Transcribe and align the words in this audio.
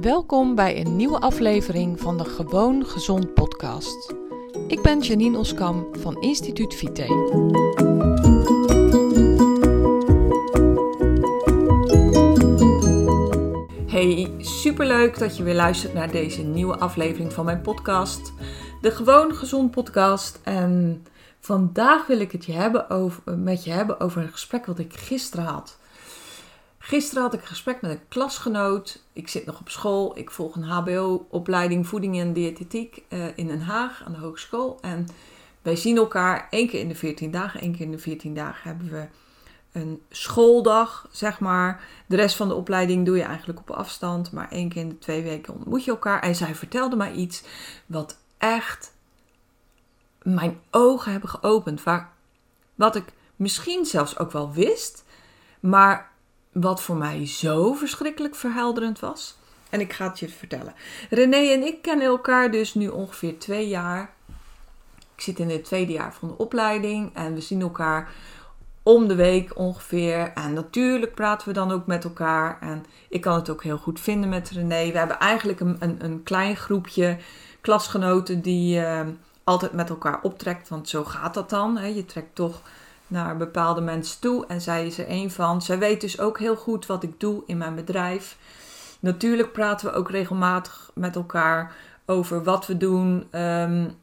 Welkom 0.00 0.54
bij 0.54 0.80
een 0.80 0.96
nieuwe 0.96 1.20
aflevering 1.20 2.00
van 2.00 2.16
de 2.18 2.24
Gewoon 2.24 2.86
Gezond 2.86 3.34
podcast. 3.34 4.14
Ik 4.68 4.82
ben 4.82 5.00
Janine 5.00 5.38
Oskam 5.38 5.86
van 5.92 6.20
Instituut 6.20 6.74
Vite. 6.74 7.02
Hey, 13.86 14.34
superleuk 14.38 15.18
dat 15.18 15.36
je 15.36 15.42
weer 15.42 15.54
luistert 15.54 15.94
naar 15.94 16.10
deze 16.10 16.42
nieuwe 16.42 16.78
aflevering 16.78 17.32
van 17.32 17.44
mijn 17.44 17.60
podcast. 17.60 18.32
De 18.80 18.90
Gewoon 18.90 19.34
Gezond 19.34 19.70
podcast. 19.70 20.40
En 20.42 21.04
vandaag 21.40 22.06
wil 22.06 22.20
ik 22.20 22.32
het 22.32 22.44
je 22.44 22.52
hebben 22.52 22.90
over, 22.90 23.38
met 23.38 23.64
je 23.64 23.70
hebben 23.70 24.00
over 24.00 24.22
een 24.22 24.32
gesprek 24.32 24.66
wat 24.66 24.78
ik 24.78 24.94
gisteren 24.94 25.44
had. 25.44 25.78
Gisteren 26.86 27.22
had 27.22 27.34
ik 27.34 27.40
een 27.40 27.46
gesprek 27.46 27.80
met 27.80 27.90
een 27.90 28.08
klasgenoot. 28.08 29.02
Ik 29.12 29.28
zit 29.28 29.46
nog 29.46 29.60
op 29.60 29.68
school. 29.68 30.18
Ik 30.18 30.30
volg 30.30 30.56
een 30.56 30.62
HBO-opleiding 30.62 31.86
voeding 31.86 32.20
en 32.20 32.32
diëtetiek 32.32 33.02
uh, 33.08 33.38
in 33.38 33.46
Den 33.46 33.60
Haag 33.60 34.02
aan 34.04 34.12
de 34.12 34.18
hogeschool. 34.18 34.78
En 34.80 35.06
wij 35.62 35.76
zien 35.76 35.96
elkaar 35.96 36.46
één 36.50 36.68
keer 36.68 36.80
in 36.80 36.88
de 36.88 36.94
14 36.94 37.30
dagen. 37.30 37.64
Eén 37.64 37.72
keer 37.72 37.84
in 37.84 37.90
de 37.90 37.98
14 37.98 38.34
dagen 38.34 38.68
hebben 38.68 38.90
we 38.90 39.06
een 39.72 40.02
schooldag, 40.10 41.08
zeg 41.10 41.40
maar. 41.40 41.84
De 42.06 42.16
rest 42.16 42.36
van 42.36 42.48
de 42.48 42.54
opleiding 42.54 43.06
doe 43.06 43.16
je 43.16 43.22
eigenlijk 43.22 43.58
op 43.58 43.70
afstand. 43.70 44.32
Maar 44.32 44.50
één 44.50 44.68
keer 44.68 44.82
in 44.82 44.88
de 44.88 44.98
twee 44.98 45.22
weken 45.22 45.54
ontmoet 45.54 45.84
je 45.84 45.90
elkaar. 45.90 46.22
En 46.22 46.34
zij 46.34 46.54
vertelde 46.54 46.96
mij 46.96 47.12
iets 47.12 47.42
wat 47.86 48.18
echt 48.38 48.92
mijn 50.22 50.60
ogen 50.70 51.12
hebben 51.12 51.30
geopend. 51.30 51.82
Waar, 51.82 52.12
wat 52.74 52.96
ik 52.96 53.04
misschien 53.36 53.84
zelfs 53.84 54.18
ook 54.18 54.32
wel 54.32 54.52
wist. 54.52 55.04
Maar 55.60 56.14
wat 56.60 56.82
voor 56.82 56.96
mij 56.96 57.26
zo 57.26 57.72
verschrikkelijk 57.72 58.34
verhelderend 58.34 59.00
was. 59.00 59.36
En 59.70 59.80
ik 59.80 59.92
ga 59.92 60.08
het 60.08 60.18
je 60.18 60.28
vertellen. 60.28 60.74
René 61.10 61.36
en 61.36 61.66
ik 61.66 61.82
kennen 61.82 62.06
elkaar 62.06 62.50
dus 62.50 62.74
nu 62.74 62.88
ongeveer 62.88 63.38
twee 63.38 63.68
jaar. 63.68 64.10
Ik 65.14 65.22
zit 65.22 65.38
in 65.38 65.50
het 65.50 65.64
tweede 65.64 65.92
jaar 65.92 66.14
van 66.14 66.28
de 66.28 66.38
opleiding 66.38 67.10
en 67.14 67.34
we 67.34 67.40
zien 67.40 67.60
elkaar 67.60 68.12
om 68.82 69.08
de 69.08 69.14
week 69.14 69.58
ongeveer. 69.58 70.32
En 70.34 70.52
natuurlijk 70.52 71.14
praten 71.14 71.48
we 71.48 71.54
dan 71.54 71.72
ook 71.72 71.86
met 71.86 72.04
elkaar. 72.04 72.58
En 72.60 72.84
ik 73.08 73.20
kan 73.20 73.34
het 73.34 73.50
ook 73.50 73.62
heel 73.62 73.78
goed 73.78 74.00
vinden 74.00 74.28
met 74.28 74.50
René. 74.50 74.92
We 74.92 74.98
hebben 74.98 75.18
eigenlijk 75.18 75.60
een, 75.60 75.76
een, 75.78 76.04
een 76.04 76.22
klein 76.22 76.56
groepje 76.56 77.18
klasgenoten 77.60 78.40
die 78.40 78.80
uh, 78.80 79.00
altijd 79.44 79.72
met 79.72 79.88
elkaar 79.88 80.18
optrekt. 80.22 80.68
Want 80.68 80.88
zo 80.88 81.04
gaat 81.04 81.34
dat 81.34 81.50
dan. 81.50 81.76
Hè. 81.76 81.86
Je 81.86 82.04
trekt 82.04 82.34
toch 82.34 82.62
naar 83.06 83.36
bepaalde 83.36 83.80
mensen 83.80 84.20
toe. 84.20 84.46
En 84.46 84.60
zij 84.60 84.86
is 84.86 84.98
er 84.98 85.04
een 85.08 85.30
van. 85.30 85.62
Zij 85.62 85.78
weet 85.78 86.00
dus 86.00 86.20
ook 86.20 86.38
heel 86.38 86.56
goed 86.56 86.86
wat 86.86 87.02
ik 87.02 87.20
doe 87.20 87.42
in 87.46 87.58
mijn 87.58 87.74
bedrijf. 87.74 88.36
Natuurlijk 89.00 89.52
praten 89.52 89.86
we 89.86 89.92
ook 89.92 90.10
regelmatig 90.10 90.90
met 90.94 91.16
elkaar 91.16 91.74
over 92.06 92.42
wat 92.42 92.66
we 92.66 92.76
doen, 92.76 93.28
um, 93.40 93.94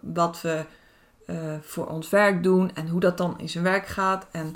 wat 0.00 0.40
we 0.40 0.64
uh, 1.26 1.36
voor 1.62 1.86
ons 1.86 2.08
werk 2.10 2.42
doen 2.42 2.74
en 2.74 2.88
hoe 2.88 3.00
dat 3.00 3.18
dan 3.18 3.38
in 3.38 3.48
zijn 3.48 3.64
werk 3.64 3.86
gaat. 3.86 4.26
En 4.30 4.54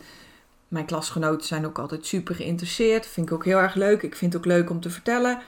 mijn 0.69 0.85
klasgenoten 0.87 1.47
zijn 1.47 1.67
ook 1.67 1.79
altijd 1.79 2.07
super 2.07 2.35
geïnteresseerd. 2.35 3.07
Vind 3.07 3.27
ik 3.27 3.35
ook 3.35 3.45
heel 3.45 3.59
erg 3.59 3.75
leuk. 3.75 4.03
Ik 4.03 4.17
vind 4.17 4.33
het 4.33 4.43
ook 4.43 4.49
leuk 4.49 4.71
om 4.71 4.81
te 4.81 4.91
vertellen 4.91 5.39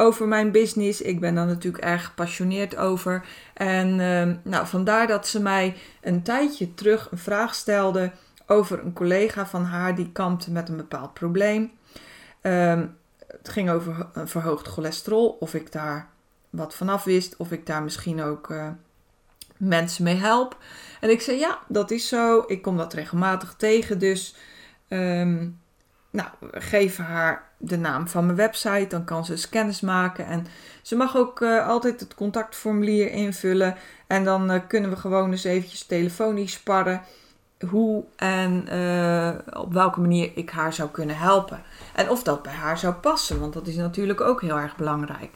over 0.00 0.28
mijn 0.28 0.50
business. 0.50 1.00
Ik 1.00 1.20
ben 1.20 1.34
daar 1.34 1.46
natuurlijk 1.46 1.84
erg 1.84 2.04
gepassioneerd 2.04 2.76
over. 2.76 3.24
En 3.54 3.88
uh, 3.98 4.34
nou, 4.52 4.66
vandaar 4.66 5.06
dat 5.06 5.28
ze 5.28 5.42
mij 5.42 5.76
een 6.00 6.22
tijdje 6.22 6.74
terug 6.74 7.10
een 7.10 7.18
vraag 7.18 7.54
stelde 7.54 8.12
over 8.46 8.84
een 8.84 8.92
collega 8.92 9.46
van 9.46 9.64
haar 9.64 9.94
die 9.94 10.12
kampte 10.12 10.50
met 10.50 10.68
een 10.68 10.76
bepaald 10.76 11.14
probleem. 11.14 11.70
Um, 12.42 12.96
het 13.26 13.48
ging 13.48 13.70
over 13.70 14.06
een 14.12 14.28
verhoogd 14.28 14.66
cholesterol, 14.66 15.28
of 15.40 15.54
ik 15.54 15.72
daar 15.72 16.08
wat 16.50 16.74
vanaf 16.74 17.04
wist, 17.04 17.36
of 17.36 17.52
ik 17.52 17.66
daar 17.66 17.82
misschien 17.82 18.22
ook 18.22 18.50
uh, 18.50 18.68
mensen 19.56 20.04
mee 20.04 20.16
help. 20.16 20.56
En 21.00 21.10
ik 21.10 21.20
zei 21.20 21.38
ja, 21.38 21.58
dat 21.68 21.90
is 21.90 22.08
zo. 22.08 22.44
Ik 22.46 22.62
kom 22.62 22.76
dat 22.76 22.92
regelmatig 22.92 23.54
tegen, 23.56 23.98
dus 23.98 24.34
um, 24.88 25.60
nou, 26.10 26.28
geef 26.40 26.96
haar 26.96 27.47
de 27.58 27.78
naam 27.78 28.08
van 28.08 28.24
mijn 28.24 28.36
website. 28.36 28.86
Dan 28.88 29.04
kan 29.04 29.24
ze 29.24 29.32
eens 29.32 29.48
kennis 29.48 29.80
maken. 29.80 30.26
En 30.26 30.46
ze 30.82 30.96
mag 30.96 31.16
ook 31.16 31.40
uh, 31.40 31.68
altijd 31.68 32.00
het 32.00 32.14
contactformulier 32.14 33.10
invullen. 33.10 33.76
En 34.06 34.24
dan 34.24 34.52
uh, 34.52 34.60
kunnen 34.68 34.90
we 34.90 34.96
gewoon 34.96 35.30
eens 35.30 35.44
eventjes 35.44 35.84
telefonisch 35.84 36.52
sparren. 36.52 37.02
Hoe 37.70 38.04
en 38.16 38.66
uh, 38.72 39.60
op 39.62 39.72
welke 39.72 40.00
manier 40.00 40.30
ik 40.34 40.50
haar 40.50 40.72
zou 40.72 40.88
kunnen 40.88 41.18
helpen. 41.18 41.62
En 41.94 42.10
of 42.10 42.22
dat 42.22 42.42
bij 42.42 42.52
haar 42.52 42.78
zou 42.78 42.94
passen. 42.94 43.40
Want 43.40 43.52
dat 43.52 43.66
is 43.66 43.76
natuurlijk 43.76 44.20
ook 44.20 44.40
heel 44.40 44.58
erg 44.58 44.76
belangrijk. 44.76 45.30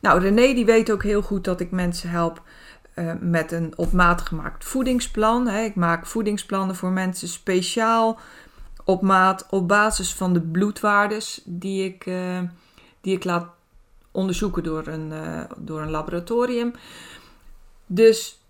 Nou, 0.00 0.20
René 0.20 0.54
die 0.54 0.64
weet 0.64 0.90
ook 0.90 1.02
heel 1.02 1.22
goed 1.22 1.44
dat 1.44 1.60
ik 1.60 1.70
mensen 1.70 2.10
help 2.10 2.42
met 3.20 3.52
een 3.52 3.72
op 3.76 3.92
maat 3.92 4.20
gemaakt 4.20 4.64
voedingsplan. 4.64 5.48
Ik 5.48 5.74
maak 5.74 6.06
voedingsplannen 6.06 6.76
voor 6.76 6.90
mensen 6.90 7.28
speciaal 7.28 8.18
op 8.88 9.02
maat 9.02 9.46
op 9.50 9.68
basis 9.68 10.14
van 10.14 10.32
de 10.32 10.40
bloedwaardes 10.40 11.40
die 11.44 11.84
ik, 11.84 12.06
uh, 12.06 12.40
die 13.00 13.16
ik 13.16 13.24
laat 13.24 13.46
onderzoeken 14.10 14.62
door 14.62 14.86
een, 14.86 15.10
uh, 15.10 15.40
door 15.56 15.80
een 15.80 15.90
laboratorium. 15.90 16.72
Dus 17.86 18.40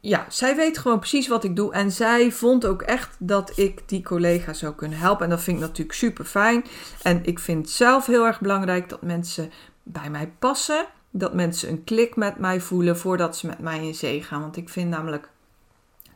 ja, 0.00 0.26
zij 0.28 0.56
weet 0.56 0.78
gewoon 0.78 0.98
precies 0.98 1.28
wat 1.28 1.44
ik 1.44 1.56
doe. 1.56 1.72
En 1.72 1.92
zij 1.92 2.32
vond 2.32 2.66
ook 2.66 2.82
echt 2.82 3.16
dat 3.18 3.58
ik 3.58 3.88
die 3.88 4.02
collega 4.02 4.52
zou 4.52 4.74
kunnen 4.74 4.98
helpen. 4.98 5.24
En 5.24 5.30
dat 5.30 5.42
vind 5.42 5.56
ik 5.56 5.62
natuurlijk 5.62 5.98
super 5.98 6.24
fijn. 6.24 6.64
En 7.02 7.24
ik 7.24 7.38
vind 7.38 7.70
zelf 7.70 8.06
heel 8.06 8.26
erg 8.26 8.40
belangrijk 8.40 8.88
dat 8.88 9.02
mensen 9.02 9.50
bij 9.82 10.10
mij 10.10 10.32
passen. 10.38 10.86
Dat 11.10 11.34
mensen 11.34 11.68
een 11.68 11.84
klik 11.84 12.16
met 12.16 12.38
mij 12.38 12.60
voelen 12.60 12.98
voordat 12.98 13.36
ze 13.36 13.46
met 13.46 13.58
mij 13.58 13.86
in 13.86 13.94
zee 13.94 14.22
gaan. 14.22 14.40
Want 14.40 14.56
ik 14.56 14.68
vind 14.68 14.90
namelijk 14.90 15.28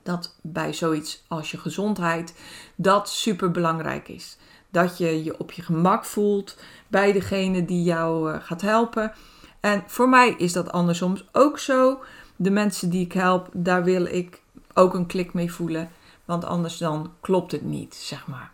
dat 0.09 0.35
bij 0.43 0.73
zoiets 0.73 1.25
als 1.29 1.51
je 1.51 1.59
gezondheid 1.59 2.35
dat 2.75 3.09
super 3.09 3.51
belangrijk 3.51 4.09
is. 4.09 4.37
Dat 4.71 4.99
je 4.99 5.25
je 5.25 5.39
op 5.39 5.53
je 5.53 5.63
gemak 5.63 6.05
voelt 6.05 6.57
bij 6.89 7.13
degene 7.13 7.65
die 7.65 7.83
jou 7.83 8.33
uh, 8.33 8.37
gaat 8.41 8.61
helpen. 8.61 9.13
En 9.61 9.83
voor 9.87 10.09
mij 10.09 10.35
is 10.39 10.53
dat 10.53 10.73
andersom 10.73 11.17
ook 11.33 11.59
zo. 11.59 12.01
De 12.37 12.51
mensen 12.51 12.91
die 12.91 13.05
ik 13.05 13.13
help, 13.13 13.49
daar 13.53 13.85
wil 13.85 14.05
ik 14.05 14.41
ook 14.75 14.95
een 14.95 15.07
klik 15.07 15.33
mee 15.33 15.53
voelen. 15.53 15.91
Want 16.25 16.45
anders 16.45 16.79
dan 16.79 17.13
klopt 17.21 17.53
het 17.53 17.63
niet, 17.63 17.95
zeg 17.95 18.27
maar. 18.27 18.51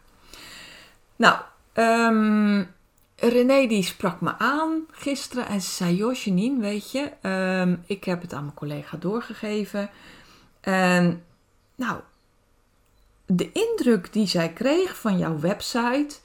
Nou, 1.16 1.36
um, 1.74 2.68
René 3.16 3.66
die 3.66 3.82
sprak 3.82 4.20
me 4.20 4.38
aan 4.38 4.86
gisteren 4.90 5.46
en 5.46 5.60
ze 5.60 5.70
zei: 5.70 5.96
Joh, 5.96 6.58
weet 6.58 6.90
je, 6.90 7.10
um, 7.60 7.82
ik 7.86 8.04
heb 8.04 8.22
het 8.22 8.32
aan 8.32 8.42
mijn 8.42 8.54
collega 8.54 8.96
doorgegeven. 8.96 9.90
En 10.60 11.22
nou, 11.74 12.00
de 13.26 13.52
indruk 13.52 14.12
die 14.12 14.26
zij 14.26 14.52
kreeg 14.52 14.98
van 14.98 15.18
jouw 15.18 15.38
website 15.38 16.16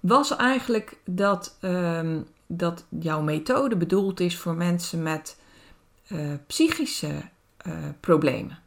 was 0.00 0.36
eigenlijk 0.36 0.96
dat, 1.04 1.56
um, 1.60 2.26
dat 2.46 2.84
jouw 2.88 3.22
methode 3.22 3.76
bedoeld 3.76 4.20
is 4.20 4.38
voor 4.38 4.54
mensen 4.54 5.02
met 5.02 5.36
uh, 6.08 6.32
psychische 6.46 7.22
uh, 7.66 7.74
problemen. 8.00 8.58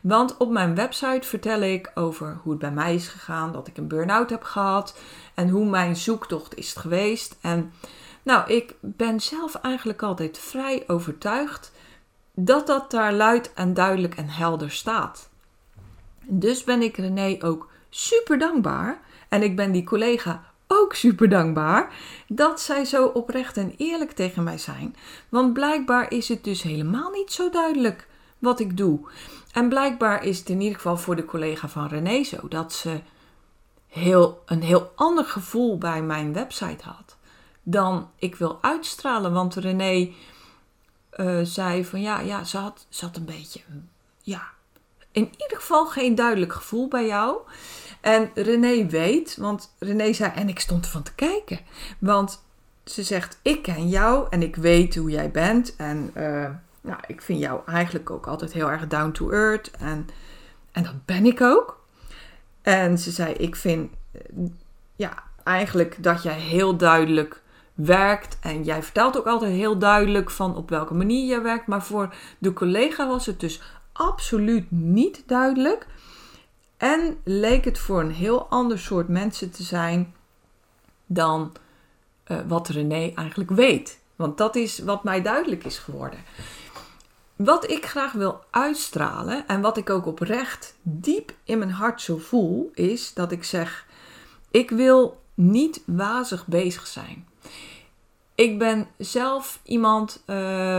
Want 0.00 0.36
op 0.36 0.50
mijn 0.50 0.74
website 0.74 1.28
vertel 1.28 1.60
ik 1.60 1.90
over 1.94 2.38
hoe 2.42 2.52
het 2.52 2.60
bij 2.60 2.72
mij 2.72 2.94
is 2.94 3.08
gegaan, 3.08 3.52
dat 3.52 3.66
ik 3.66 3.76
een 3.76 3.88
burn-out 3.88 4.30
heb 4.30 4.42
gehad 4.42 4.98
en 5.34 5.48
hoe 5.48 5.66
mijn 5.66 5.96
zoektocht 5.96 6.56
is 6.56 6.72
geweest. 6.72 7.36
En 7.40 7.72
nou, 8.22 8.52
ik 8.52 8.74
ben 8.80 9.20
zelf 9.20 9.54
eigenlijk 9.54 10.02
altijd 10.02 10.38
vrij 10.38 10.84
overtuigd 10.86 11.72
dat 12.34 12.66
dat 12.66 12.90
daar 12.90 13.12
luid 13.12 13.52
en 13.54 13.74
duidelijk 13.74 14.14
en 14.14 14.28
helder 14.28 14.70
staat. 14.70 15.28
Dus 16.26 16.64
ben 16.64 16.82
ik 16.82 16.96
René 16.96 17.36
ook 17.40 17.70
super 17.90 18.38
dankbaar. 18.38 19.00
En 19.28 19.42
ik 19.42 19.56
ben 19.56 19.72
die 19.72 19.84
collega 19.84 20.52
ook 20.66 20.94
super 20.94 21.28
dankbaar 21.28 21.94
dat 22.28 22.60
zij 22.60 22.84
zo 22.84 23.06
oprecht 23.06 23.56
en 23.56 23.74
eerlijk 23.76 24.12
tegen 24.12 24.42
mij 24.42 24.58
zijn. 24.58 24.96
Want 25.28 25.52
blijkbaar 25.52 26.12
is 26.12 26.28
het 26.28 26.44
dus 26.44 26.62
helemaal 26.62 27.10
niet 27.10 27.32
zo 27.32 27.50
duidelijk 27.50 28.08
wat 28.38 28.60
ik 28.60 28.76
doe. 28.76 29.00
En 29.52 29.68
blijkbaar 29.68 30.24
is 30.24 30.38
het 30.38 30.48
in 30.48 30.60
ieder 30.60 30.76
geval 30.76 30.96
voor 30.96 31.16
de 31.16 31.24
collega 31.24 31.68
van 31.68 31.88
René 31.88 32.22
zo 32.22 32.48
dat 32.48 32.72
ze 32.72 33.00
heel, 33.88 34.42
een 34.46 34.62
heel 34.62 34.92
ander 34.94 35.24
gevoel 35.24 35.78
bij 35.78 36.02
mijn 36.02 36.32
website 36.32 36.84
had 36.84 37.16
dan 37.62 38.10
ik 38.16 38.34
wil 38.36 38.58
uitstralen. 38.60 39.32
Want 39.32 39.54
René 39.54 40.12
uh, 41.16 41.40
zei 41.42 41.84
van 41.84 42.00
ja, 42.00 42.20
ja 42.20 42.44
ze, 42.44 42.58
had, 42.58 42.86
ze 42.88 43.04
had 43.04 43.16
een 43.16 43.24
beetje 43.24 43.60
ja, 44.22 44.42
in 45.14 45.30
ieder 45.36 45.56
geval 45.56 45.86
geen 45.86 46.14
duidelijk 46.14 46.52
gevoel 46.52 46.88
bij 46.88 47.06
jou. 47.06 47.36
En 48.00 48.30
René 48.34 48.86
weet, 48.86 49.36
want 49.36 49.74
René 49.78 50.12
zei, 50.12 50.32
en 50.34 50.48
ik 50.48 50.60
stond 50.60 50.84
ervan 50.84 51.02
te 51.02 51.14
kijken. 51.14 51.60
Want 51.98 52.44
ze 52.84 53.02
zegt, 53.02 53.38
ik 53.42 53.62
ken 53.62 53.88
jou 53.88 54.26
en 54.30 54.42
ik 54.42 54.56
weet 54.56 54.96
hoe 54.96 55.10
jij 55.10 55.30
bent. 55.30 55.76
En 55.76 56.10
uh, 56.16 56.48
nou, 56.80 56.98
ik 57.06 57.22
vind 57.22 57.40
jou 57.40 57.60
eigenlijk 57.66 58.10
ook 58.10 58.26
altijd 58.26 58.52
heel 58.52 58.70
erg 58.70 58.86
down 58.86 59.10
to 59.10 59.30
earth. 59.30 59.70
En, 59.70 60.06
en 60.72 60.82
dat 60.82 61.04
ben 61.04 61.26
ik 61.26 61.40
ook. 61.40 61.84
En 62.62 62.98
ze 62.98 63.10
zei, 63.10 63.32
ik 63.32 63.56
vind 63.56 63.90
ja, 64.96 65.22
eigenlijk 65.44 66.02
dat 66.02 66.22
jij 66.22 66.38
heel 66.38 66.76
duidelijk 66.76 67.42
werkt. 67.74 68.38
En 68.40 68.62
jij 68.62 68.82
vertelt 68.82 69.18
ook 69.18 69.26
altijd 69.26 69.52
heel 69.52 69.78
duidelijk 69.78 70.30
van 70.30 70.56
op 70.56 70.68
welke 70.68 70.94
manier 70.94 71.34
je 71.34 71.40
werkt. 71.40 71.66
Maar 71.66 71.82
voor 71.82 72.14
de 72.38 72.52
collega 72.52 73.08
was 73.08 73.26
het 73.26 73.40
dus 73.40 73.60
absoluut 73.94 74.70
niet 74.70 75.22
duidelijk. 75.26 75.86
En 76.76 77.18
leek 77.24 77.64
het 77.64 77.78
voor 77.78 78.00
een 78.00 78.10
heel 78.10 78.46
ander 78.48 78.78
soort 78.78 79.08
mensen 79.08 79.50
te 79.50 79.62
zijn 79.62 80.14
dan 81.06 81.52
uh, 82.26 82.38
wat 82.46 82.68
René 82.68 83.12
eigenlijk 83.14 83.50
weet. 83.50 84.00
Want 84.16 84.38
dat 84.38 84.56
is 84.56 84.78
wat 84.78 85.04
mij 85.04 85.22
duidelijk 85.22 85.64
is 85.64 85.78
geworden. 85.78 86.18
Wat 87.36 87.70
ik 87.70 87.86
graag 87.86 88.12
wil 88.12 88.44
uitstralen 88.50 89.46
en 89.46 89.60
wat 89.60 89.76
ik 89.76 89.90
ook 89.90 90.06
oprecht 90.06 90.74
diep 90.82 91.32
in 91.44 91.58
mijn 91.58 91.70
hart 91.70 92.00
zo 92.00 92.16
voel, 92.16 92.70
is 92.74 93.14
dat 93.14 93.32
ik 93.32 93.44
zeg: 93.44 93.86
ik 94.50 94.70
wil 94.70 95.22
niet 95.34 95.82
wazig 95.86 96.46
bezig 96.46 96.86
zijn. 96.86 97.28
Ik 98.34 98.58
ben 98.58 98.86
zelf 98.98 99.60
iemand 99.62 100.22
uh, 100.26 100.36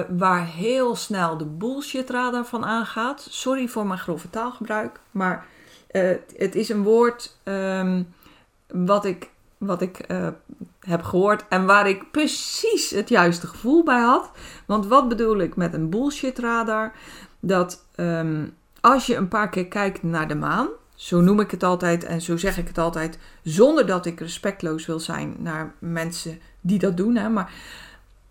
waar 0.09 0.45
heel 0.45 0.95
snel 0.95 1.37
de 1.37 1.45
bullshit 1.45 2.09
radar 2.09 2.45
van 2.45 2.65
aangaat. 2.65 3.27
Sorry 3.29 3.67
voor 3.67 3.87
mijn 3.87 3.99
grove 3.99 4.29
taalgebruik, 4.29 4.99
maar 5.11 5.45
uh, 5.91 6.15
het 6.37 6.55
is 6.55 6.69
een 6.69 6.83
woord 6.83 7.37
um, 7.43 8.13
wat 8.67 9.05
ik 9.05 9.29
wat 9.57 9.81
ik 9.81 10.11
uh, 10.11 10.27
heb 10.79 11.03
gehoord 11.03 11.45
en 11.49 11.65
waar 11.65 11.89
ik 11.89 12.11
precies 12.11 12.89
het 12.89 13.09
juiste 13.09 13.47
gevoel 13.47 13.83
bij 13.83 14.01
had. 14.01 14.31
Want 14.65 14.87
wat 14.87 15.07
bedoel 15.07 15.39
ik 15.39 15.55
met 15.55 15.73
een 15.73 15.89
bullshit 15.89 16.39
radar? 16.39 16.93
Dat 17.39 17.85
um, 17.95 18.57
als 18.81 19.05
je 19.05 19.15
een 19.15 19.27
paar 19.27 19.49
keer 19.49 19.67
kijkt 19.67 20.03
naar 20.03 20.27
de 20.27 20.35
maan, 20.35 20.67
zo 20.95 21.21
noem 21.21 21.39
ik 21.39 21.51
het 21.51 21.63
altijd 21.63 22.03
en 22.03 22.21
zo 22.21 22.37
zeg 22.37 22.57
ik 22.57 22.67
het 22.67 22.77
altijd, 22.77 23.17
zonder 23.43 23.85
dat 23.85 24.05
ik 24.05 24.19
respectloos 24.19 24.85
wil 24.85 24.99
zijn 24.99 25.35
naar 25.39 25.73
mensen 25.79 26.39
die 26.61 26.79
dat 26.79 26.97
doen, 26.97 27.15
hè, 27.15 27.29
maar 27.29 27.53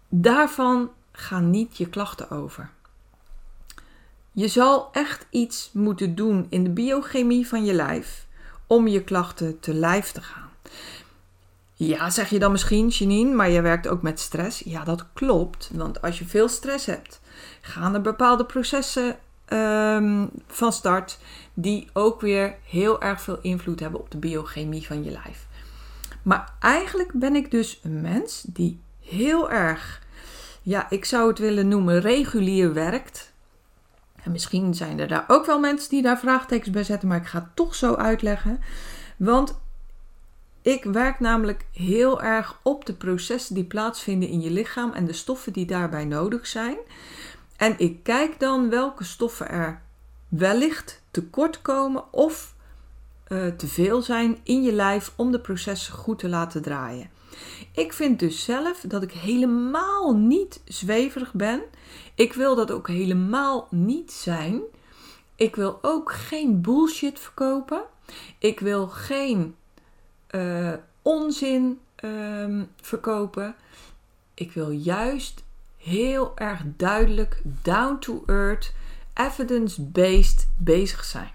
daarvan 0.08 0.90
gaan 1.12 1.50
niet 1.50 1.76
je 1.76 1.88
klachten 1.88 2.31
over. 2.31 2.70
Je 4.32 4.49
zal 4.49 4.88
echt 4.93 5.26
iets 5.31 5.70
moeten 5.72 6.14
doen 6.14 6.46
in 6.49 6.64
de 6.64 6.70
biochemie 6.70 7.49
van 7.49 7.64
je 7.64 7.72
lijf 7.72 8.26
om 8.67 8.87
je 8.87 9.05
klachten 9.05 9.60
te 9.60 9.75
lijf 9.75 10.12
te 10.12 10.20
gaan. 10.20 10.50
Ja, 11.75 12.10
zeg 12.10 12.31
je 12.31 12.38
dan 12.38 12.52
misschien, 12.52 12.88
Janine, 12.88 13.34
maar 13.34 13.50
je 13.50 13.60
werkt 13.60 13.88
ook 13.88 14.02
met 14.02 14.20
stress. 14.20 14.60
Ja, 14.60 14.84
dat 14.84 15.06
klopt. 15.12 15.70
Want 15.72 16.02
als 16.02 16.19
je 16.19 16.25
veel 16.25 16.49
stress 16.49 16.87
hebt, 16.87 17.20
gaan 17.60 17.94
er 17.94 18.00
bepaalde 18.00 18.44
processen 18.44 19.19
um, 19.49 20.31
van 20.46 20.73
start 20.73 21.19
die 21.55 21.88
ook 21.93 22.20
weer 22.20 22.56
heel 22.69 23.00
erg 23.00 23.20
veel 23.20 23.38
invloed 23.41 23.81
hebben 23.81 24.00
op 24.00 24.11
de 24.11 24.19
biochemie 24.19 24.87
van 24.87 25.05
je 25.05 25.11
lijf. 25.11 25.46
Maar 26.23 26.52
eigenlijk 26.61 27.12
ben 27.12 27.35
ik 27.37 27.50
dus 27.50 27.81
een 27.82 28.00
mens 28.00 28.44
die 28.46 28.81
heel 29.00 29.50
erg, 29.50 30.02
ja, 30.62 30.91
ik 30.91 31.05
zou 31.05 31.29
het 31.29 31.38
willen 31.38 31.69
noemen, 31.69 32.00
regulier 32.00 32.73
werkt. 32.73 33.32
En 34.23 34.32
misschien 34.32 34.75
zijn 34.75 34.99
er 34.99 35.08
daar 35.08 35.25
ook 35.29 35.46
wel 35.46 35.58
mensen 35.61 35.91
die 35.91 36.02
daar 36.02 36.19
vraagtekens 36.19 36.70
bij 36.70 36.85
zetten, 36.85 37.08
maar 37.08 37.20
ik 37.20 37.26
ga 37.26 37.38
het 37.38 37.56
toch 37.56 37.75
zo 37.75 37.94
uitleggen. 37.94 38.61
Want 39.17 39.61
ik 40.62 40.85
werk 40.85 41.20
namelijk 41.20 41.67
heel 41.73 42.23
erg 42.23 42.61
op 42.62 42.87
de 42.87 42.94
processen 42.94 43.55
die 43.55 43.64
plaatsvinden 43.64 44.29
in 44.29 44.41
je 44.41 44.50
lichaam 44.50 44.93
en 44.93 45.06
de 45.06 45.12
stoffen 45.12 45.52
die 45.52 45.67
daarbij 45.67 46.05
nodig 46.05 46.46
zijn. 46.46 46.76
En 47.56 47.74
ik 47.78 48.02
kijk 48.02 48.40
dan 48.40 48.70
welke 48.70 49.04
stoffen 49.04 49.48
er 49.48 49.82
wellicht 50.28 51.02
tekort 51.10 51.62
komen 51.62 52.12
of 52.12 52.54
uh, 53.28 53.46
te 53.46 53.66
veel 53.66 54.02
zijn 54.02 54.38
in 54.42 54.62
je 54.62 54.72
lijf 54.72 55.12
om 55.16 55.32
de 55.32 55.40
processen 55.40 55.94
goed 55.94 56.18
te 56.18 56.28
laten 56.28 56.62
draaien. 56.62 57.10
Ik 57.72 57.92
vind 57.92 58.18
dus 58.18 58.44
zelf 58.44 58.80
dat 58.80 59.02
ik 59.02 59.12
helemaal 59.12 60.16
niet 60.16 60.60
zweverig 60.64 61.32
ben. 61.32 61.62
Ik 62.14 62.32
wil 62.32 62.54
dat 62.54 62.70
ook 62.70 62.88
helemaal 62.88 63.66
niet 63.70 64.12
zijn. 64.12 64.60
Ik 65.36 65.56
wil 65.56 65.78
ook 65.82 66.12
geen 66.12 66.60
bullshit 66.60 67.18
verkopen. 67.18 67.82
Ik 68.38 68.60
wil 68.60 68.86
geen 68.86 69.56
uh, 70.30 70.72
onzin 71.02 71.80
um, 72.04 72.68
verkopen. 72.80 73.54
Ik 74.34 74.52
wil 74.52 74.70
juist 74.70 75.44
heel 75.84 76.36
erg 76.36 76.60
duidelijk, 76.64 77.42
down 77.62 77.98
to 77.98 78.22
earth, 78.26 78.75
evidence-based 79.14 80.48
bezig 80.56 81.04
zijn. 81.04 81.31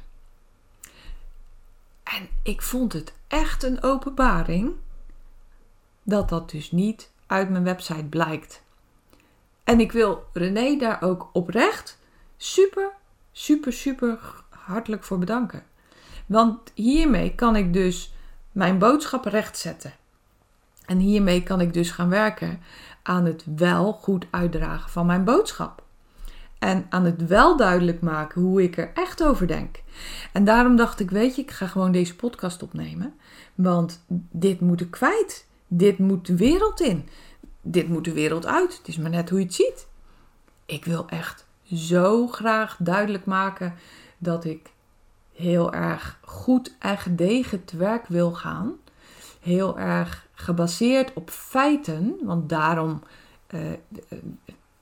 En 2.04 2.30
ik 2.44 2.62
vond 2.62 2.94
het 2.94 3.13
echt 3.28 3.63
een 3.63 3.84
openbaring 3.84 4.74
dat 6.04 6.30
dat 6.30 6.50
dus 6.50 6.72
niet 6.72 7.12
uit 7.28 7.50
mijn 7.50 7.63
website 7.63 8.04
blijkt. 8.04 8.62
En 9.63 9.80
ik 9.80 9.92
wil 9.92 10.24
René 10.34 10.78
daar 10.78 11.01
ook 11.01 11.30
oprecht 11.34 12.00
super, 12.38 12.92
super, 13.31 13.74
super 13.74 14.19
hartelijk 14.50 15.04
voor 15.04 15.18
bedanken. 15.18 15.63
Want 16.25 16.72
hiermee 16.74 17.36
kan 17.36 17.56
ik 17.56 17.74
dus 17.74 18.13
mijn 18.51 18.78
boodschap 18.78 19.25
rechtzetten. 19.25 19.94
En 20.89 20.97
hiermee 20.97 21.44
kan 21.44 21.62
ik 21.62 21.74
dus 21.74 21.91
gaan 21.91 22.09
werken 22.09 22.59
aan 23.03 23.25
het 23.25 23.44
wel 23.56 23.94
goed 23.94 24.25
uitdragen 24.30 24.89
van 24.89 25.06
mijn 25.06 25.24
boodschap. 25.24 25.83
En 26.59 26.86
aan 26.89 27.06
het 27.06 27.27
wel 27.27 27.57
duidelijk 27.57 28.01
maken 28.01 28.41
hoe 28.41 28.63
ik 28.63 28.77
er 28.77 28.91
echt 28.94 29.24
over 29.24 29.47
denk. 29.47 29.81
En 30.33 30.44
daarom 30.44 30.75
dacht 30.75 31.00
ik, 31.00 31.12
weet 31.12 31.36
je, 31.36 31.41
ik 31.41 31.51
ga 31.51 31.68
gewoon 31.68 31.91
deze 31.91 32.15
podcast 32.15 32.63
opnemen. 32.63 33.13
Want 33.56 34.06
dit 34.31 34.59
moet 34.62 34.81
ik 34.81 34.91
kwijt. 34.91 35.47
Dit 35.68 35.97
moet 35.97 36.25
de 36.25 36.36
wereld 36.36 36.80
in. 36.81 37.07
Dit 37.62 37.88
moet 37.88 38.06
de 38.06 38.13
wereld 38.13 38.45
uit. 38.45 38.77
Het 38.77 38.88
is 38.88 38.97
maar 38.97 39.09
net 39.09 39.30
hoe 39.30 39.39
je 39.39 39.45
het 39.45 39.53
ziet. 39.53 39.88
Ik 40.65 40.86
wil 40.86 41.07
echt 41.07 41.47
zo 41.74 42.27
graag 42.27 42.77
duidelijk 42.80 43.25
maken 43.25 43.74
dat 44.18 44.45
ik 44.45 44.69
heel 45.33 45.74
erg 45.74 46.19
goed 46.21 46.75
en 46.80 46.97
gedegen 46.97 47.65
te 47.65 47.77
werk 47.77 48.07
wil 48.07 48.31
gaan. 48.31 48.74
Heel 49.39 49.77
erg 49.80 50.27
gebaseerd 50.33 51.13
op 51.13 51.30
feiten, 51.30 52.15
want 52.21 52.50
daarom 52.50 53.03
uh, 53.50 53.62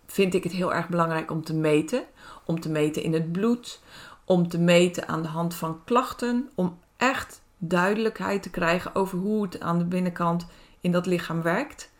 vind 0.05 0.33
ik 0.33 0.43
het 0.43 0.53
heel 0.53 0.73
erg 0.73 0.89
belangrijk 0.89 1.31
om 1.31 1.43
te 1.43 1.53
meten. 1.53 2.03
Om 2.45 2.59
te 2.59 2.69
meten 2.69 3.03
in 3.03 3.13
het 3.13 3.31
bloed, 3.31 3.81
om 4.25 4.47
te 4.47 4.59
meten 4.59 5.07
aan 5.07 5.21
de 5.21 5.27
hand 5.27 5.55
van 5.55 5.81
klachten, 5.83 6.49
om 6.55 6.77
echt 6.97 7.41
duidelijkheid 7.57 8.43
te 8.43 8.49
krijgen 8.49 8.95
over 8.95 9.17
hoe 9.17 9.43
het 9.43 9.59
aan 9.59 9.77
de 9.77 9.85
binnenkant 9.85 10.47
in 10.81 10.91
dat 10.91 11.05
lichaam 11.05 11.41
werkt. 11.41 11.91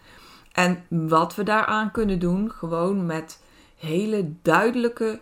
En 0.52 0.84
wat 0.90 1.36
we 1.36 1.44
daaraan 1.44 1.92
kunnen 1.92 2.20
doen, 2.20 2.52
gewoon 2.52 3.06
met 3.06 3.44
hele 3.76 4.32
duidelijke 4.42 5.20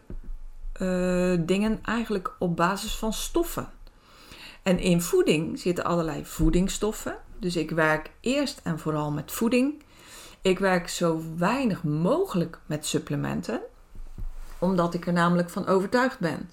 uh, 0.81 1.37
dingen 1.39 1.79
eigenlijk 1.83 2.35
op 2.39 2.55
basis 2.55 2.95
van 2.95 3.13
stoffen. 3.13 3.69
En 4.65 4.79
in 4.79 5.01
voeding 5.01 5.59
zitten 5.59 5.83
allerlei 5.83 6.25
voedingsstoffen. 6.25 7.17
Dus 7.39 7.55
ik 7.55 7.71
werk 7.71 8.11
eerst 8.19 8.59
en 8.63 8.79
vooral 8.79 9.11
met 9.11 9.31
voeding. 9.31 9.83
Ik 10.41 10.59
werk 10.59 10.89
zo 10.89 11.23
weinig 11.37 11.83
mogelijk 11.83 12.59
met 12.65 12.85
supplementen, 12.85 13.61
omdat 14.59 14.93
ik 14.93 15.07
er 15.07 15.13
namelijk 15.13 15.49
van 15.49 15.67
overtuigd 15.67 16.19
ben 16.19 16.49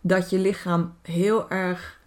dat 0.00 0.30
je 0.30 0.38
lichaam 0.38 0.94
heel 1.02 1.50
erg 1.50 2.00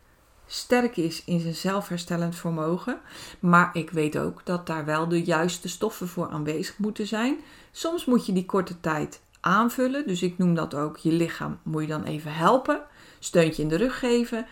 sterk 0.46 0.98
is 0.98 1.24
in 1.26 1.40
zijn 1.40 1.56
zelfherstellend 1.56 2.36
vermogen. 2.36 3.00
Maar 3.40 3.70
ik 3.74 3.90
weet 3.90 4.18
ook 4.18 4.42
dat 4.46 4.68
daar 4.68 4.86
wel 4.86 5.08
de 5.08 5.24
juiste 5.24 5.70
stoffen 5.70 6.08
voor 6.08 6.30
aanwezig 6.30 6.78
moeten 6.78 7.08
zijn. 7.08 7.38
Soms 7.72 8.06
moet 8.06 8.26
je 8.26 8.34
die 8.34 8.46
korte 8.46 8.80
tijd 8.80 9.22
aanvullen. 9.40 10.08
Dus 10.08 10.22
ik 10.22 10.38
noem 10.38 10.56
dat 10.56 10.76
ook 10.76 10.98
je 10.98 11.12
lichaam 11.12 11.60
moet 11.64 11.82
je 11.82 11.88
dan 11.88 12.04
even 12.04 12.34
helpen. 12.34 12.82
Steuntje 13.20 13.62
in 13.62 13.70
de 13.70 13.78
rug 13.78 14.00
geven. 14.00 14.46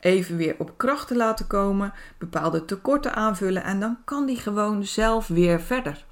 Even 0.00 0.36
weer 0.36 0.54
op 0.58 0.72
krachten 0.76 1.16
laten 1.16 1.46
komen. 1.46 1.92
Bepaalde 2.18 2.64
tekorten 2.64 3.14
aanvullen. 3.14 3.62
En 3.62 3.80
dan 3.80 3.98
kan 4.04 4.26
die 4.26 4.36
gewoon 4.36 4.84
zelf 4.84 5.26
weer 5.26 5.60
verder. 5.60 6.04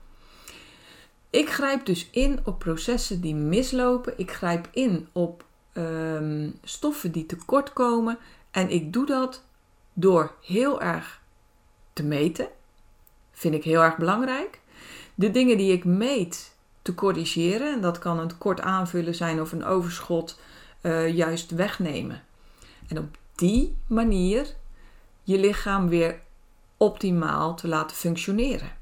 Ik 1.30 1.50
grijp 1.50 1.86
dus 1.86 2.08
in 2.10 2.40
op 2.44 2.58
processen 2.58 3.20
die 3.20 3.34
mislopen. 3.34 4.12
Ik 4.16 4.32
grijp 4.32 4.68
in 4.72 5.08
op 5.12 5.44
um, 5.72 6.58
stoffen 6.62 7.12
die 7.12 7.26
tekort 7.26 7.72
komen. 7.72 8.18
En 8.50 8.70
ik 8.70 8.92
doe 8.92 9.06
dat 9.06 9.44
door 9.92 10.34
heel 10.42 10.80
erg 10.80 11.20
te 11.92 12.02
meten. 12.02 12.48
Vind 13.32 13.54
ik 13.54 13.64
heel 13.64 13.82
erg 13.82 13.96
belangrijk. 13.96 14.60
De 15.14 15.30
dingen 15.30 15.56
die 15.56 15.72
ik 15.72 15.84
meet, 15.84 16.56
te 16.82 16.94
corrigeren. 16.94 17.72
En 17.72 17.80
dat 17.80 17.98
kan 17.98 18.18
een 18.18 18.38
kort 18.38 18.60
aanvullen 18.60 19.14
zijn 19.14 19.40
of 19.40 19.52
een 19.52 19.64
overschot 19.64 20.40
uh, 20.82 21.14
juist 21.14 21.50
wegnemen. 21.50 22.22
En 22.88 22.98
op 22.98 23.16
die 23.38 23.76
manier 23.86 24.54
je 25.22 25.38
lichaam 25.38 25.88
weer 25.88 26.20
optimaal 26.76 27.54
te 27.54 27.68
laten 27.68 27.96
functioneren. 27.96 28.76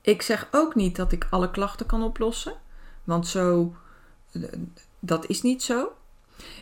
Ik 0.00 0.22
zeg 0.22 0.48
ook 0.50 0.74
niet 0.74 0.96
dat 0.96 1.12
ik 1.12 1.26
alle 1.30 1.50
klachten 1.50 1.86
kan 1.86 2.02
oplossen, 2.02 2.54
want 3.04 3.26
zo, 3.26 3.74
dat 4.98 5.26
is 5.26 5.42
niet 5.42 5.62
zo. 5.62 5.92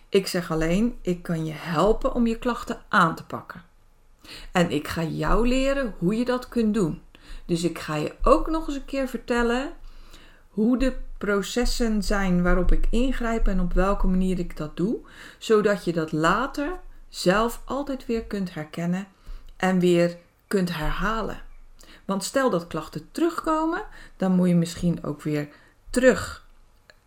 Ik 0.09 0.27
zeg 0.27 0.51
alleen, 0.51 0.99
ik 1.03 1.23
kan 1.23 1.45
je 1.45 1.53
helpen 1.53 2.15
om 2.15 2.27
je 2.27 2.39
klachten 2.39 2.83
aan 2.89 3.15
te 3.15 3.25
pakken. 3.25 3.63
En 4.53 4.71
ik 4.71 4.89
ga 4.89 5.03
jou 5.03 5.49
leren 5.49 5.95
hoe 5.99 6.17
je 6.17 6.25
dat 6.25 6.49
kunt 6.49 6.75
doen. 6.75 7.03
Dus 7.45 7.65
ik 7.65 7.79
ga 7.79 7.95
je 7.95 8.15
ook 8.23 8.51
nog 8.51 8.67
eens 8.67 8.77
een 8.77 8.85
keer 8.85 9.09
vertellen 9.09 9.73
hoe 10.49 10.79
de 10.79 10.97
processen 11.19 12.03
zijn 12.03 12.43
waarop 12.43 12.73
ik 12.73 12.87
ingrijp 12.91 13.49
en 13.49 13.61
op 13.61 13.73
welke 13.73 14.07
manier 14.07 14.39
ik 14.39 14.57
dat 14.57 14.77
doe, 14.77 14.99
zodat 15.39 15.85
je 15.85 15.93
dat 15.93 16.13
later 16.13 16.79
zelf 17.09 17.63
altijd 17.65 18.07
weer 18.07 18.25
kunt 18.25 18.55
herkennen 18.55 19.07
en 19.57 19.79
weer 19.79 20.17
kunt 20.47 20.77
herhalen. 20.77 21.43
Want 22.05 22.25
stel 22.25 22.51
dat 22.51 22.67
klachten 22.67 23.09
terugkomen, 23.13 23.85
dan 24.17 24.33
moet 24.33 24.49
je 24.49 24.55
misschien 24.55 25.05
ook 25.05 25.23
weer 25.23 25.49
terug 25.91 26.47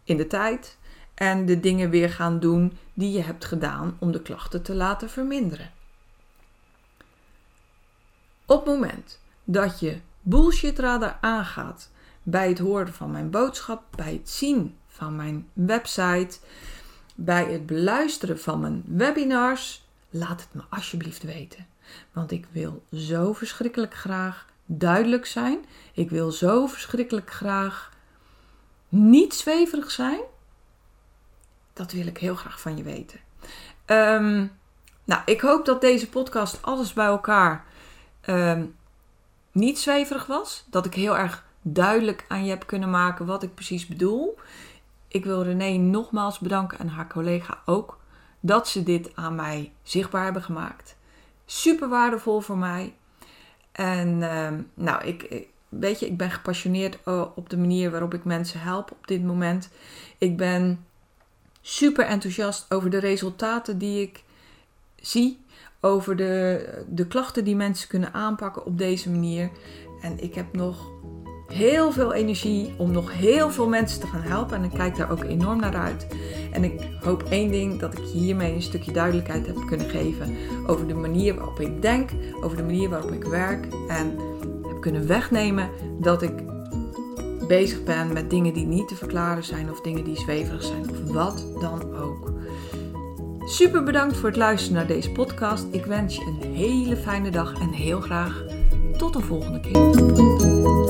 in 0.03 0.17
de 0.17 0.27
tijd 0.27 0.77
en 1.13 1.45
de 1.45 1.59
dingen 1.59 1.89
weer 1.89 2.09
gaan 2.09 2.39
doen 2.39 2.77
die 2.93 3.11
je 3.11 3.21
hebt 3.21 3.45
gedaan 3.45 3.97
om 3.99 4.11
de 4.11 4.21
klachten 4.21 4.61
te 4.61 4.75
laten 4.75 5.09
verminderen. 5.09 5.71
Op 8.45 8.65
het 8.65 8.75
moment 8.75 9.19
dat 9.43 9.79
je 9.79 9.99
bullshitradar 10.21 11.17
aangaat 11.21 11.89
bij 12.23 12.49
het 12.49 12.59
horen 12.59 12.93
van 12.93 13.11
mijn 13.11 13.29
boodschap, 13.29 13.83
bij 13.95 14.13
het 14.13 14.29
zien 14.29 14.77
van 14.87 15.15
mijn 15.15 15.47
website, 15.53 16.37
bij 17.15 17.43
het 17.43 17.65
beluisteren 17.65 18.39
van 18.39 18.59
mijn 18.59 18.83
webinars, 18.87 19.87
laat 20.09 20.41
het 20.41 20.53
me 20.53 20.61
alsjeblieft 20.69 21.23
weten. 21.23 21.67
Want 22.11 22.31
ik 22.31 22.47
wil 22.51 22.83
zo 22.91 23.33
verschrikkelijk 23.33 23.95
graag 23.95 24.45
duidelijk 24.65 25.25
zijn. 25.25 25.65
Ik 25.93 26.09
wil 26.09 26.31
zo 26.31 26.67
verschrikkelijk 26.67 27.31
graag 27.31 27.91
niet 28.89 29.33
zweverig 29.33 29.91
zijn. 29.91 30.19
Dat 31.73 31.91
wil 31.91 32.07
ik 32.07 32.17
heel 32.17 32.35
graag 32.35 32.61
van 32.61 32.77
je 32.77 32.83
weten. 32.83 33.19
Ehm, 33.85 34.47
nou, 35.03 35.21
ik 35.25 35.41
hoop 35.41 35.65
dat 35.65 35.81
deze 35.81 36.09
podcast 36.09 36.61
alles 36.61 36.93
bij 36.93 37.05
elkaar 37.05 37.65
ehm, 38.21 38.65
niet 39.51 39.79
zweverig 39.79 40.25
was. 40.25 40.65
Dat 40.69 40.85
ik 40.85 40.93
heel 40.93 41.17
erg 41.17 41.45
duidelijk 41.61 42.25
aan 42.27 42.43
je 42.43 42.49
heb 42.49 42.67
kunnen 42.67 42.89
maken 42.89 43.25
wat 43.25 43.43
ik 43.43 43.53
precies 43.53 43.87
bedoel. 43.87 44.37
Ik 45.07 45.25
wil 45.25 45.43
René 45.43 45.77
nogmaals 45.77 46.39
bedanken 46.39 46.79
en 46.79 46.87
haar 46.87 47.07
collega 47.07 47.61
ook 47.65 47.99
dat 48.39 48.67
ze 48.67 48.83
dit 48.83 49.15
aan 49.15 49.35
mij 49.35 49.71
zichtbaar 49.83 50.23
hebben 50.23 50.41
gemaakt. 50.41 50.95
Super 51.45 51.89
waardevol 51.89 52.39
voor 52.39 52.57
mij. 52.57 52.93
En 53.71 54.23
ehm, 54.23 54.61
nou, 54.73 55.05
ik, 55.05 55.47
weet 55.69 55.99
je, 55.99 56.05
ik 56.05 56.17
ben 56.17 56.31
gepassioneerd 56.31 56.97
eh, 57.03 57.25
op 57.35 57.49
de 57.49 57.57
manier 57.57 57.91
waarop 57.91 58.13
ik 58.13 58.23
mensen 58.23 58.59
help 58.59 58.91
op 58.91 59.07
dit 59.07 59.23
moment. 59.23 59.69
Ik 60.17 60.37
ben 60.37 60.85
super 61.61 62.05
enthousiast 62.05 62.73
over 62.73 62.89
de 62.89 62.99
resultaten 62.99 63.77
die 63.77 64.01
ik 64.01 64.23
zie. 64.95 65.39
Over 65.79 66.15
de, 66.15 66.83
de 66.87 67.07
klachten 67.07 67.43
die 67.43 67.55
mensen 67.55 67.87
kunnen 67.87 68.13
aanpakken 68.13 68.65
op 68.65 68.77
deze 68.77 69.09
manier. 69.09 69.49
En 70.01 70.23
ik 70.23 70.35
heb 70.35 70.53
nog 70.53 70.89
heel 71.53 71.91
veel 71.91 72.13
energie 72.13 72.73
om 72.77 72.91
nog 72.91 73.13
heel 73.13 73.51
veel 73.51 73.67
mensen 73.67 73.99
te 73.99 74.07
gaan 74.07 74.21
helpen. 74.21 74.57
En 74.57 74.63
ik 74.63 74.71
kijk 74.73 74.95
daar 74.95 75.11
ook 75.11 75.23
enorm 75.23 75.59
naar 75.59 75.75
uit. 75.75 76.07
En 76.51 76.63
ik 76.63 76.87
hoop 77.03 77.23
één 77.23 77.51
ding 77.51 77.79
dat 77.79 77.97
ik 77.97 78.03
hiermee 78.13 78.53
een 78.53 78.61
stukje 78.61 78.91
duidelijkheid 78.91 79.47
heb 79.47 79.55
kunnen 79.67 79.89
geven 79.89 80.35
over 80.67 80.87
de 80.87 80.93
manier 80.93 81.35
waarop 81.35 81.59
ik 81.59 81.81
denk, 81.81 82.09
over 82.41 82.57
de 82.57 82.63
manier 82.63 82.89
waarop 82.89 83.11
ik 83.11 83.23
werk. 83.23 83.67
En 83.87 84.17
heb 84.67 84.81
kunnen 84.81 85.07
wegnemen 85.07 85.69
dat 85.99 86.21
ik 86.21 86.31
bezig 87.47 87.83
ben 87.83 88.13
met 88.13 88.29
dingen 88.29 88.53
die 88.53 88.65
niet 88.65 88.87
te 88.87 88.95
verklaren 88.95 89.43
zijn 89.43 89.71
of 89.71 89.81
dingen 89.81 90.03
die 90.03 90.17
zweverig 90.17 90.63
zijn 90.63 90.89
of 90.89 91.11
wat 91.13 91.45
dan 91.59 91.95
ook. 91.95 92.31
Super 93.45 93.83
bedankt 93.83 94.17
voor 94.17 94.29
het 94.29 94.37
luisteren 94.37 94.77
naar 94.77 94.87
deze 94.87 95.11
podcast. 95.11 95.65
Ik 95.71 95.85
wens 95.85 96.15
je 96.15 96.25
een 96.25 96.53
hele 96.53 96.95
fijne 96.95 97.29
dag 97.29 97.53
en 97.53 97.69
heel 97.69 98.01
graag 98.01 98.43
tot 98.97 99.13
de 99.13 99.19
volgende 99.19 99.59
keer. 99.59 100.80